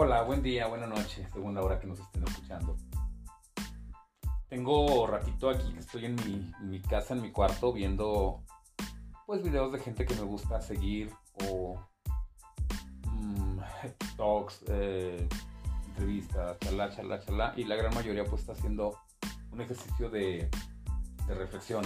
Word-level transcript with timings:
Hola, 0.00 0.22
buen 0.22 0.44
día, 0.44 0.68
buena 0.68 0.86
noche, 0.86 1.26
segunda 1.32 1.60
hora 1.60 1.80
que 1.80 1.88
nos 1.88 1.98
estén 1.98 2.22
escuchando. 2.22 2.76
Tengo 4.48 5.08
ratito 5.08 5.50
aquí 5.50 5.74
estoy 5.76 6.04
en 6.04 6.14
mi, 6.60 6.80
casa, 6.80 7.14
en 7.14 7.20
mi 7.22 7.32
cuarto, 7.32 7.72
viendo 7.72 8.44
pues 9.26 9.42
videos 9.42 9.72
de 9.72 9.80
gente 9.80 10.06
que 10.06 10.14
me 10.14 10.22
gusta 10.22 10.60
seguir 10.60 11.12
o 11.48 11.84
mm, 13.10 13.58
talks, 14.16 14.62
eh, 14.68 15.28
entrevistas, 15.88 16.56
chalá, 16.60 16.94
chalá, 16.94 17.18
chalá, 17.18 17.52
y 17.56 17.64
la 17.64 17.74
gran 17.74 17.92
mayoría 17.92 18.22
pues 18.22 18.42
está 18.42 18.52
haciendo 18.52 18.96
un 19.50 19.60
ejercicio 19.60 20.10
de, 20.10 20.48
reflexión 21.26 21.84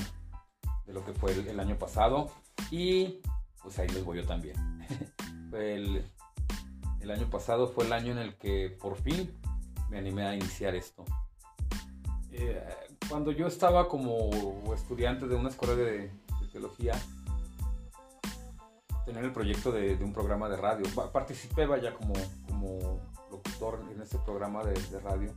de 0.84 0.92
lo 0.92 1.02
que 1.02 1.14
fue 1.14 1.32
el, 1.32 1.58
año 1.58 1.78
pasado 1.78 2.30
y 2.70 3.22
pues 3.62 3.78
ahí 3.78 3.88
les 3.88 4.04
voy 4.04 4.18
yo 4.18 4.26
también. 4.26 4.54
el 7.02 7.10
año 7.10 7.28
pasado 7.28 7.68
fue 7.68 7.84
el 7.84 7.92
año 7.92 8.12
en 8.12 8.18
el 8.18 8.36
que 8.36 8.76
por 8.80 8.96
fin 8.96 9.30
me 9.90 9.98
animé 9.98 10.24
a 10.24 10.34
iniciar 10.34 10.74
esto. 10.74 11.04
Eh, 12.30 12.64
cuando 13.08 13.32
yo 13.32 13.46
estaba 13.46 13.88
como 13.88 14.30
estudiante 14.74 15.26
de 15.26 15.34
una 15.34 15.48
escuela 15.48 15.74
de, 15.74 16.10
teología, 16.52 16.92
tenía 19.04 19.22
el 19.22 19.32
proyecto 19.32 19.72
de, 19.72 19.94
un 20.02 20.12
programa 20.12 20.48
de 20.48 20.56
radio. 20.56 20.84
Participé 21.12 21.66
ya 21.82 21.94
como, 21.94 22.14
como 22.46 23.00
locutor 23.30 23.82
en 23.92 24.00
ese 24.00 24.18
programa 24.18 24.62
de, 24.62 25.00
radio. 25.00 25.34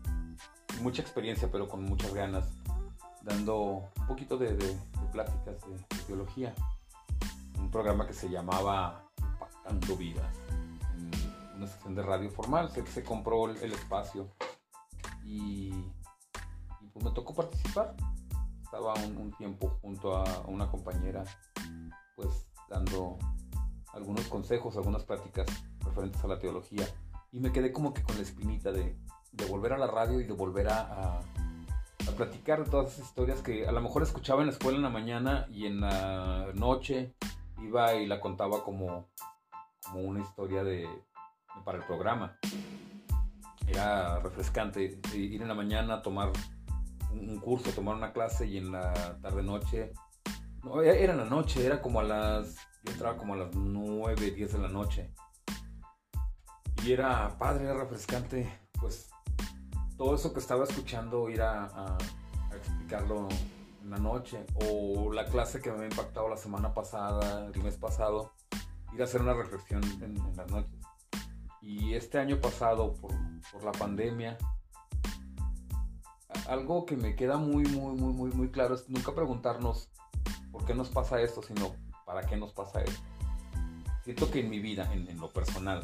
Mucha 0.81 1.01
experiencia, 1.01 1.49
pero 1.51 1.67
con 1.67 1.83
muchas 1.83 2.13
ganas, 2.13 2.45
dando 3.23 3.89
un 3.97 4.07
poquito 4.07 4.37
de, 4.37 4.55
pláticas 5.11 5.55
de, 5.67 5.97
teología. 6.05 6.53
Un 7.57 7.71
programa 7.71 8.05
que 8.05 8.13
se 8.13 8.29
llamaba 8.29 9.03
Impactando 9.17 9.95
Vidas 9.95 10.44
de 11.95 12.03
radio 12.03 12.29
formal, 12.29 12.71
que 12.71 12.85
se 12.85 13.03
compró 13.03 13.49
el, 13.49 13.71
espacio 13.71 14.29
y, 15.23 15.71
pues 16.93 17.05
me 17.05 17.11
tocó 17.11 17.33
participar. 17.33 17.95
Estaba 18.63 18.93
un, 18.95 19.31
tiempo 19.37 19.77
junto 19.81 20.15
a 20.15 20.23
una 20.47 20.69
compañera, 20.69 21.23
pues 22.15 22.47
dando 22.69 23.17
algunos 23.93 24.27
consejos, 24.27 24.75
algunas 24.75 25.03
prácticas 25.03 25.47
referentes 25.79 26.23
a 26.23 26.27
la 26.27 26.39
teología 26.39 26.85
y 27.31 27.39
me 27.39 27.51
quedé 27.51 27.71
como 27.71 27.93
que 27.93 28.03
con 28.03 28.15
la 28.15 28.23
espinita 28.23 28.71
de, 28.71 28.97
volver 29.49 29.73
a 29.73 29.77
la 29.77 29.87
radio 29.87 30.19
y 30.19 30.23
de 30.23 30.33
volver 30.33 30.69
a, 30.69 31.19
a 31.19 32.11
platicar 32.15 32.63
de 32.63 32.69
todas 32.69 32.93
esas 32.93 33.05
historias 33.05 33.41
que 33.41 33.67
a 33.67 33.71
lo 33.71 33.81
mejor 33.81 34.03
escuchaba 34.03 34.41
en 34.41 34.47
la 34.47 34.53
escuela 34.53 34.77
en 34.77 34.83
la 34.83 34.89
mañana 34.89 35.47
y 35.51 35.65
en 35.65 35.81
la 35.81 36.51
noche 36.53 37.13
iba 37.61 37.93
y 37.95 38.05
la 38.05 38.19
contaba 38.19 38.63
como, 38.63 39.09
como 39.83 40.01
una 40.01 40.21
historia 40.21 40.63
de, 40.63 40.87
para 41.63 41.77
el 41.77 41.83
programa. 41.85 42.37
Era 43.67 44.19
refrescante 44.19 44.99
ir 45.13 45.41
en 45.41 45.47
la 45.47 45.55
mañana 45.55 45.95
a 45.95 46.01
tomar 46.01 46.31
un 47.11 47.39
curso, 47.39 47.71
tomar 47.71 47.95
una 47.95 48.11
clase 48.11 48.45
y 48.45 48.57
en 48.57 48.71
la 48.71 49.17
tarde 49.21 49.43
noche, 49.43 49.93
no, 50.63 50.81
e-, 50.81 51.03
era 51.03 51.13
en 51.13 51.19
la 51.19 51.25
noche, 51.25 51.65
era 51.65 51.81
como 51.81 51.99
a 51.99 52.03
las, 52.03 52.55
yo 52.83 52.91
entraba 52.91 53.17
como 53.17 53.33
a 53.33 53.37
las 53.37 53.55
9, 53.55 54.31
10 54.31 54.53
de 54.53 54.59
la 54.59 54.69
noche. 54.69 55.11
Y 56.83 56.91
era 56.91 57.35
padre, 57.37 57.65
era 57.65 57.73
refrescante, 57.73 58.47
pues 58.79 59.09
todo 59.97 60.15
eso 60.15 60.33
que 60.33 60.39
estaba 60.39 60.65
escuchando 60.65 61.29
ir 61.29 61.41
a, 61.41 61.97
explicarlo 62.55 63.27
en 63.83 63.89
la 63.89 63.97
noche 63.97 64.45
o 64.55 65.11
la 65.11 65.25
clase 65.25 65.61
que 65.61 65.69
me 65.69 65.75
había 65.75 65.89
impactado 65.89 66.29
la 66.29 66.37
semana 66.37 66.73
pasada, 66.73 67.47
el 67.53 67.63
mes 67.63 67.75
pasado, 67.75 68.33
ir 68.93 69.01
a 69.01 69.03
hacer 69.03 69.21
una 69.21 69.33
reflexión 69.33 69.83
en, 70.01 70.17
en 70.17 70.35
las 70.35 70.49
noches. 70.49 70.74
Y 71.65 71.95
este 71.95 72.19
año 72.19 72.39
pasado, 72.39 72.93
por, 72.93 73.11
la 73.63 73.71
pandemia, 73.71 74.37
algo 76.47 76.85
que 76.85 76.95
me 76.95 77.15
queda 77.15 77.37
muy, 77.37 77.63
muy, 77.63 77.95
muy, 77.95 78.13
muy, 78.13 78.31
muy 78.31 78.49
claro 78.49 78.75
es 78.75 78.87
nunca 78.87 79.15
preguntarnos 79.15 79.89
por 80.51 80.63
qué 80.65 80.75
nos 80.75 80.89
pasa 80.89 81.19
esto, 81.21 81.41
sino 81.41 81.75
para 82.05 82.21
qué 82.21 82.37
nos 82.37 82.53
pasa 82.53 82.83
esto. 82.83 83.01
Siento 84.03 84.29
que 84.29 84.41
en 84.41 84.51
mi 84.51 84.59
vida, 84.59 84.93
en, 84.93 85.19
lo 85.19 85.33
personal, 85.33 85.81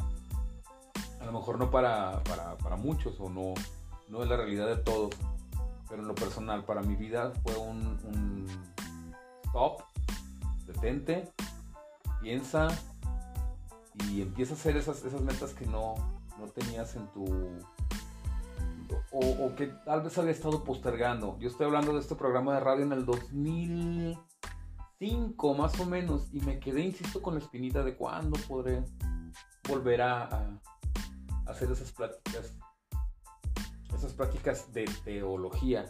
a 1.20 1.26
lo 1.26 1.32
mejor 1.32 1.58
no 1.58 1.68
para, 1.72 2.22
para, 2.22 2.76
muchos 2.76 3.18
o 3.18 3.28
no, 3.28 3.54
no 4.08 4.22
es 4.22 4.28
la 4.28 4.36
realidad 4.36 4.68
de 4.68 4.76
todos, 4.76 5.12
pero 5.88 6.02
en 6.02 6.06
lo 6.06 6.14
personal, 6.14 6.64
para 6.64 6.82
mi 6.82 6.94
vida 6.94 7.32
fue 7.42 7.56
un, 7.56 7.98
un 8.04 8.46
stop, 9.46 9.82
detente, 10.64 11.32
piensa, 12.20 12.68
y 13.94 14.22
empieza 14.22 14.54
a 14.54 14.56
hacer 14.56 14.76
esas, 14.76 15.04
esas 15.04 15.20
metas 15.20 15.52
que 15.54 15.66
no, 15.66 15.94
no 16.38 16.46
tenías 16.48 16.96
en 16.96 17.06
tu... 17.08 17.24
O, 19.10 19.54
que 19.56 19.68
tal 19.68 20.02
vez 20.02 20.18
había 20.18 20.32
estado 20.32 20.64
postergando. 20.64 21.38
Yo 21.38 21.48
estoy 21.48 21.64
hablando 21.66 21.94
de 21.94 22.00
este 22.00 22.14
programa 22.14 22.52
de 22.54 22.60
radio 22.60 22.84
en 22.84 22.92
el 22.92 23.06
2005 23.06 25.54
más 25.54 25.80
o 25.80 25.86
menos 25.86 26.28
y 26.32 26.40
me 26.40 26.58
quedé, 26.58 26.82
insisto, 26.82 27.22
con 27.22 27.32
la 27.34 27.40
espinita 27.40 27.82
de 27.82 27.96
cuándo 27.96 28.38
podré 28.46 28.84
volver 29.66 30.02
a, 30.02 30.60
hacer 31.46 31.70
esas 31.70 31.90
pláticas, 31.92 32.54
esas 33.94 34.12
prácticas 34.12 34.70
de 34.74 34.84
teología. 35.04 35.86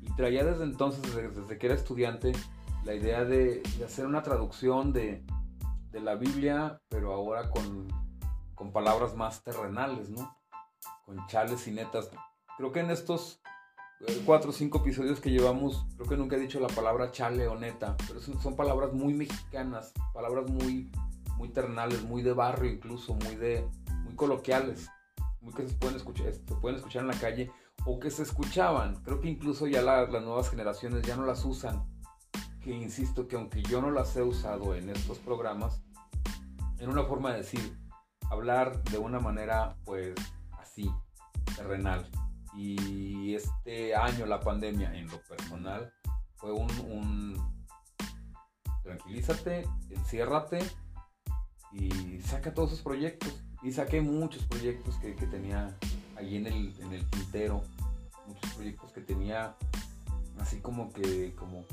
Y 0.00 0.10
traía 0.14 0.42
desde 0.44 0.64
entonces, 0.64 1.02
desde, 1.14 1.58
que 1.58 1.66
era 1.66 1.74
estudiante, 1.74 2.32
la 2.84 2.94
idea 2.94 3.24
de 3.24 3.62
hacer 3.84 4.06
una 4.06 4.22
traducción 4.22 4.94
de, 4.94 5.22
de 5.90 6.00
la 6.00 6.14
Biblia, 6.14 6.80
pero 6.88 7.12
ahora 7.12 7.50
con, 7.50 7.88
con 8.54 8.72
palabras 8.72 9.14
más 9.14 9.42
terrenales, 9.42 10.10
¿no? 10.10 10.36
Con 11.04 11.26
chales 11.26 11.66
y 11.68 11.72
netas. 11.72 12.10
Creo 12.56 12.72
que 12.72 12.80
en 12.80 12.90
estos 12.90 13.40
eh, 14.06 14.22
cuatro 14.24 14.50
o 14.50 14.52
cinco 14.52 14.78
episodios 14.78 15.20
que 15.20 15.30
llevamos, 15.30 15.86
creo 15.96 16.08
que 16.08 16.16
nunca 16.16 16.36
he 16.36 16.40
dicho 16.40 16.60
la 16.60 16.68
palabra 16.68 17.10
chale 17.10 17.48
o 17.48 17.56
neta, 17.56 17.96
pero 18.06 18.20
son, 18.20 18.54
palabras 18.54 18.92
muy 18.92 19.14
mexicanas, 19.14 19.92
palabras 20.14 20.48
muy, 20.50 20.90
muy 21.36 21.48
terrenales, 21.48 22.02
muy 22.04 22.22
de 22.22 22.32
barrio 22.32 22.70
incluso, 22.70 23.14
muy 23.14 23.34
de, 23.34 23.68
muy 24.04 24.14
coloquiales, 24.14 24.88
muy 25.40 25.52
que 25.52 25.66
se 25.66 25.74
pueden 25.74 25.96
escuchar, 25.96 26.32
se 26.32 26.54
pueden 26.56 26.76
escuchar 26.76 27.02
en 27.02 27.08
la 27.08 27.18
calle 27.18 27.50
o 27.86 27.98
que 27.98 28.10
se 28.10 28.22
escuchaban. 28.22 29.02
Creo 29.02 29.20
que 29.20 29.28
incluso 29.28 29.66
ya 29.66 29.82
las 29.82 30.10
nuevas 30.10 30.50
generaciones 30.50 31.02
ya 31.02 31.16
no 31.16 31.26
las 31.26 31.44
usan 31.44 31.84
que 32.60 32.70
insisto 32.70 33.28
que 33.28 33.36
aunque 33.36 33.62
yo 33.62 33.80
no 33.80 33.90
las 33.90 34.16
he 34.16 34.22
usado 34.22 34.74
en 34.74 34.90
estos 34.90 35.18
programas, 35.18 35.80
en 36.78 36.88
una 36.88 37.04
forma 37.04 37.32
de 37.32 37.38
decir, 37.38 37.78
hablar 38.30 38.82
de 38.84 38.98
una 38.98 39.20
manera 39.20 39.76
pues 39.84 40.14
así, 40.58 40.90
terrenal. 41.56 42.08
Y 42.54 43.34
este 43.34 43.94
año, 43.94 44.26
la 44.26 44.40
pandemia, 44.40 44.92
en 44.94 45.06
lo 45.08 45.20
personal, 45.22 45.92
fue 46.36 46.52
un, 46.52 47.36
tranquilízate, 48.82 49.68
enciérrate 49.90 50.60
y 51.72 52.20
saca 52.22 52.54
todos 52.54 52.72
esos 52.72 52.82
proyectos. 52.82 53.42
Y 53.62 53.72
saqué 53.72 54.00
muchos 54.00 54.44
proyectos 54.44 54.96
que, 54.96 55.12
tenía 55.12 55.76
allí 56.16 56.36
en 56.36 56.46
el, 56.46 56.80
en 56.80 56.92
el 56.92 57.08
tintero, 57.10 57.62
muchos 58.26 58.52
proyectos 58.54 58.92
que 58.92 59.00
tenía 59.00 59.56
así 60.40 60.60
como 60.60 60.92
que, 60.92 61.34
como 61.34 61.64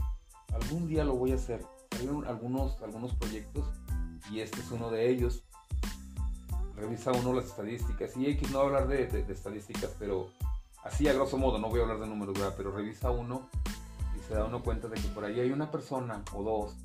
algún 0.56 0.88
día 0.88 1.04
lo 1.04 1.16
voy 1.16 1.32
a 1.32 1.36
hacer. 1.36 1.66
Hay 2.00 2.08
algunos, 2.28 2.82
algunos 2.82 3.14
proyectos 3.16 3.66
y 4.32 4.40
este 4.40 4.60
es 4.60 4.72
uno 4.72 4.90
de 4.90 5.10
ellos. 5.10 5.44
Revisa 6.76 7.12
uno 7.12 7.34
las 7.34 7.46
estadísticas. 7.46 8.18
Y 8.18 8.28
X 8.28 8.52
no 8.52 8.60
hablar 8.60 8.88
de, 8.88 9.04
estadísticas, 9.30 9.96
pero 10.00 10.30
así 10.84 11.08
a 11.08 11.14
grosso 11.14 11.38
modo, 11.38 11.58
no 11.60 11.70
voy 11.70 11.80
a 11.80 11.84
hablar 11.84 12.00
de 12.00 12.08
números, 12.08 12.38
pero 12.58 12.72
revisa 12.72 13.12
uno 13.12 13.50
y 14.18 14.20
se 14.28 14.34
da 14.34 14.46
uno 14.46 14.62
cuenta 14.62 14.88
de 14.88 14.96
que 14.96 15.08
por 15.10 15.26
ahí 15.26 15.40
hay 15.40 15.52
una 15.52 15.72
persona 15.72 16.24
o 16.34 16.44
dos. 16.44 16.76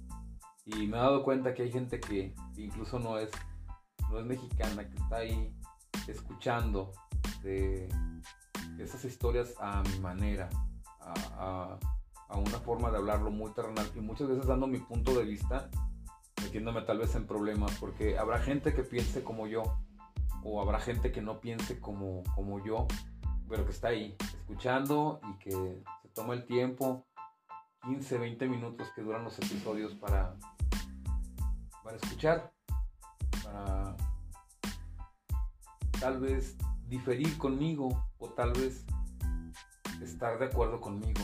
Y 0.65 0.87
me 0.87 0.97
he 0.97 1.01
dado 1.01 1.25
cuenta 1.25 1.55
que 1.55 1.63
hay 1.63 1.73
gente 1.73 1.99
que 1.99 2.35
incluso 2.57 2.99
no 2.99 3.19
es, 3.19 3.31
no 4.11 4.21
es 4.21 4.27
mexicana, 4.27 4.89
que 4.89 4.97
está 4.97 5.17
ahí 5.17 5.53
escuchando 6.07 6.93
esas 8.79 9.05
historias 9.05 9.55
a 9.59 9.83
mi 9.83 9.99
manera, 10.01 10.49
una 12.39 12.59
forma 12.59 12.91
de 12.91 12.99
hablarlo 12.99 13.31
muy 13.31 13.51
terrenal 13.53 13.91
y 13.95 14.01
muchas 14.01 14.29
veces 14.29 14.47
dando 14.47 14.67
mi 14.67 14.79
punto 14.79 15.15
de 15.15 15.25
vista, 15.25 15.69
metiéndome 16.43 16.83
tal 16.83 16.99
vez 16.99 17.15
en 17.15 17.27
problemas, 17.27 17.77
porque 17.79 18.19
habrá 18.19 18.39
gente 18.39 18.73
que 18.73 18.83
piense 18.83 19.23
como 19.23 19.47
yo, 19.47 19.63
o 20.43 20.61
habrá 20.61 20.81
gente 20.81 21.13
que 21.13 21.21
no 21.21 21.41
piense 21.41 21.81
como, 21.81 22.23
como 22.35 22.65
yo, 22.65 22.87
pero 23.49 23.65
que 23.65 23.73
está 23.73 23.89
ahí, 23.89 24.17
escuchando 24.21 25.21
y 25.29 25.39
que 25.39 25.83
se 26.03 26.09
toma 26.15 26.35
el 26.35 26.47
tiempo, 26.47 27.07
15, 27.83 28.19
20 28.19 28.49
minutos 28.49 28.89
que 28.95 29.03
duran 29.03 29.25
los 29.25 29.39
episodios 29.39 29.95
para, 29.95 30.37
para 31.83 31.97
escuchar, 31.97 32.53
para 33.43 33.97
tal 35.99 36.21
vez 36.21 36.57
diferir 36.87 37.37
conmigo 37.39 37.89
o 38.19 38.29
tal 38.31 38.53
vez 38.53 38.85
estar 40.03 40.39
de 40.39 40.47
acuerdo 40.47 40.81
conmigo. 40.81 41.21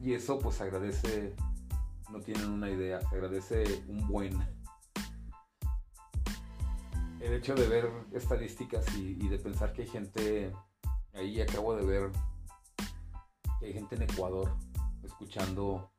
Y 0.00 0.14
eso 0.14 0.38
pues 0.38 0.60
agradece, 0.60 1.34
no 2.10 2.20
tienen 2.20 2.50
una 2.50 2.70
idea, 2.70 3.00
se 3.00 3.16
agradece 3.16 3.84
un 3.88 4.06
buen. 4.06 4.38
el 7.20 7.34
hecho 7.34 7.54
de 7.54 7.66
ver 7.66 7.90
estadísticas 8.12 8.86
y, 8.96 9.28
de 9.28 9.38
pensar 9.38 9.72
que 9.72 9.82
hay 9.82 9.88
gente, 9.88 10.52
ahí 11.14 11.40
acabo 11.40 11.74
de 11.74 11.84
ver 11.84 12.12
que 13.58 13.66
hay 13.66 13.72
gente 13.72 13.96
en 13.96 14.02
Ecuador 14.02 14.54
escuchando 15.02 15.90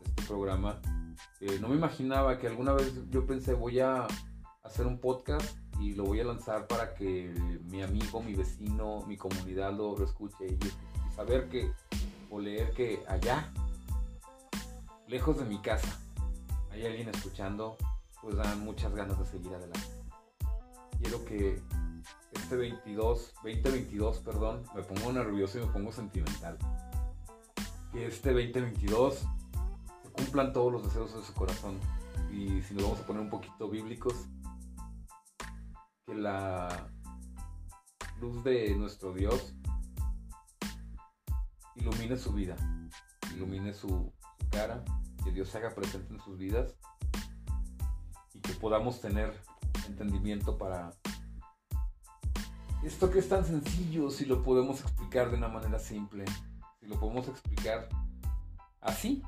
este 0.00 0.22
programa. 0.24 0.80
No 1.60 1.68
me 1.68 1.76
imaginaba 1.76 2.38
que 2.38 2.48
alguna 2.48 2.72
vez 2.72 2.92
yo 3.10 3.26
pensé 3.26 3.54
voy 3.54 3.80
a 3.80 4.06
hacer 4.64 4.86
un 4.86 4.98
podcast 4.98 5.56
y 5.80 5.94
lo 5.94 6.04
voy 6.04 6.20
a 6.20 6.24
lanzar 6.24 6.66
para 6.66 6.94
que 6.94 7.32
mi 7.64 7.82
amigo, 7.82 8.20
mi 8.22 8.34
vecino, 8.34 9.04
mi 9.06 9.16
comunidad 9.16 9.72
lo, 9.72 10.02
escuche 10.02 10.46
y, 10.46 10.54
y 10.54 11.12
saber 11.14 11.48
que 11.48 11.70
o 12.30 12.40
leer 12.40 12.72
que 12.72 13.02
allá, 13.08 13.52
lejos 15.06 15.38
de 15.38 15.44
mi 15.44 15.60
casa, 15.60 16.00
hay 16.70 16.86
alguien 16.86 17.08
escuchando, 17.08 17.76
pues 18.20 18.36
dan 18.36 18.60
muchas 18.60 18.94
ganas 18.94 19.18
de 19.18 19.26
seguir 19.26 19.54
adelante 19.54 19.96
quiero 21.00 21.24
que 21.24 21.62
este 22.32 22.56
22, 22.56 23.34
2022, 23.42 24.18
perdón, 24.18 24.62
me 24.74 24.82
pongo 24.82 25.12
nervioso 25.12 25.58
y 25.58 25.62
me 25.62 25.72
pongo 25.72 25.92
sentimental. 25.92 26.58
Que 27.92 28.06
este 28.06 28.32
2022 28.32 29.14
se 29.14 30.10
cumplan 30.10 30.52
todos 30.52 30.72
los 30.72 30.84
deseos 30.84 31.14
de 31.14 31.22
su 31.22 31.32
corazón. 31.32 31.78
Y 32.30 32.60
si 32.62 32.74
nos 32.74 32.84
vamos 32.84 33.00
a 33.00 33.06
poner 33.06 33.22
un 33.22 33.30
poquito 33.30 33.68
bíblicos, 33.68 34.14
que 36.06 36.14
la 36.14 36.88
luz 38.20 38.42
de 38.44 38.74
nuestro 38.76 39.12
Dios 39.12 39.54
ilumine 41.76 42.16
su 42.16 42.32
vida, 42.32 42.56
ilumine 43.34 43.72
su, 43.72 44.12
cara, 44.50 44.84
que 45.24 45.30
Dios 45.30 45.48
se 45.48 45.58
haga 45.58 45.74
presente 45.74 46.12
en 46.14 46.20
sus 46.20 46.38
vidas 46.38 46.74
y 48.32 48.40
que 48.40 48.52
podamos 48.54 49.00
tener 49.00 49.38
entendimiento 49.86 50.56
para 50.56 50.90
esto 52.82 53.10
que 53.10 53.18
es 53.18 53.28
tan 53.28 53.44
sencillo 53.44 54.10
si 54.10 54.26
lo 54.26 54.42
podemos 54.42 54.80
explicar 54.80 55.30
de 55.30 55.36
una 55.36 55.48
manera 55.48 55.78
simple, 55.78 56.24
si 56.78 56.86
lo 56.86 56.98
podemos 57.00 57.26
explicar 57.28 57.88
así, 58.80 59.22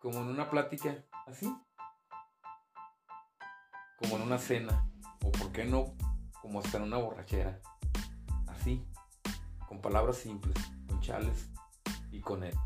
como 0.00 0.18
en 0.20 0.28
una 0.28 0.48
plática, 0.48 1.04
así, 1.26 1.54
como 3.98 4.16
en 4.16 4.22
una 4.22 4.38
cena, 4.38 4.90
o 5.22 5.30
por 5.30 5.52
qué 5.52 5.64
no, 5.64 5.94
como 6.40 6.60
hasta 6.60 6.78
en 6.78 6.84
una 6.84 6.96
borrachera, 6.96 7.60
así, 8.46 8.86
con 9.68 9.80
palabras 9.80 10.16
simples, 10.16 10.56
con 10.88 11.00
chales 11.00 11.50
y 12.10 12.20
con 12.20 12.40
netas. 12.40 12.60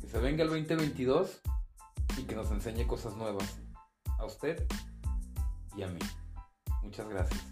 Que 0.00 0.08
se 0.08 0.18
venga 0.18 0.42
el 0.42 0.50
2022 0.50 1.40
y 2.18 2.22
que 2.24 2.34
nos 2.34 2.50
enseñe 2.50 2.86
cosas 2.86 3.16
nuevas 3.16 3.58
a 4.18 4.24
usted 4.24 4.66
y 5.76 5.82
a 5.82 5.88
mí. 5.88 6.00
Muchas 6.82 7.08
gracias. 7.08 7.51